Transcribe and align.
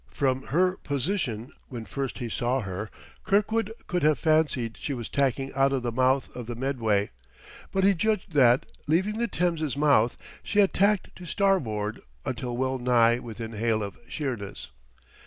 From 0.09 0.41
her 0.47 0.77
position 0.77 1.51
when 1.69 1.85
first 1.85 2.17
he 2.17 2.27
saw 2.27 2.61
her, 2.61 2.89
Kirkwood 3.23 3.71
could 3.85 4.01
have 4.01 4.17
fancied 4.17 4.75
she 4.75 4.95
was 4.95 5.07
tacking 5.07 5.53
out 5.53 5.71
of 5.71 5.83
the 5.83 5.91
mouth 5.91 6.35
of 6.35 6.47
the 6.47 6.55
Medway; 6.55 7.11
but 7.71 7.83
he 7.83 7.93
judged 7.93 8.31
that, 8.31 8.65
leaving 8.87 9.17
the 9.19 9.27
Thames' 9.27 9.77
mouth, 9.77 10.17
she 10.41 10.57
had 10.57 10.73
tacked 10.73 11.15
to 11.17 11.27
starboard 11.27 12.01
until 12.25 12.57
well 12.57 12.79
nigh 12.79 13.19
within 13.19 13.53
hail 13.53 13.83
of 13.83 13.95
Sheerness. 14.09 14.71